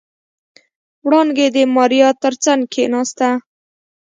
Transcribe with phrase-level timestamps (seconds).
[1.05, 3.29] وړانګې د ماريا تر څنګ کېناسته.